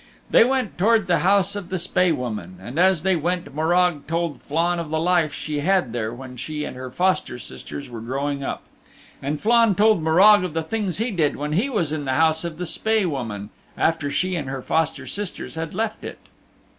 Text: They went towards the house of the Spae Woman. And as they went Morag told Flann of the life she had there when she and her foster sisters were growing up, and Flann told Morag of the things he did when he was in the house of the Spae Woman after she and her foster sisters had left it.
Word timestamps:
They 0.31 0.43
went 0.43 0.79
towards 0.79 1.05
the 1.05 1.19
house 1.19 1.55
of 1.55 1.69
the 1.69 1.77
Spae 1.77 2.11
Woman. 2.11 2.57
And 2.59 2.79
as 2.79 3.03
they 3.03 3.15
went 3.15 3.53
Morag 3.53 4.07
told 4.07 4.41
Flann 4.41 4.79
of 4.79 4.89
the 4.89 4.99
life 4.99 5.31
she 5.31 5.59
had 5.59 5.93
there 5.93 6.11
when 6.11 6.37
she 6.37 6.63
and 6.63 6.75
her 6.75 6.89
foster 6.89 7.37
sisters 7.37 7.87
were 7.87 8.01
growing 8.01 8.43
up, 8.43 8.63
and 9.21 9.39
Flann 9.39 9.75
told 9.75 10.01
Morag 10.01 10.43
of 10.43 10.55
the 10.55 10.63
things 10.63 10.97
he 10.97 11.11
did 11.11 11.35
when 11.35 11.51
he 11.51 11.69
was 11.69 11.93
in 11.93 12.05
the 12.05 12.13
house 12.13 12.43
of 12.43 12.57
the 12.57 12.65
Spae 12.65 13.05
Woman 13.05 13.51
after 13.77 14.09
she 14.09 14.35
and 14.35 14.49
her 14.49 14.63
foster 14.63 15.05
sisters 15.05 15.53
had 15.53 15.75
left 15.75 16.03
it. 16.03 16.17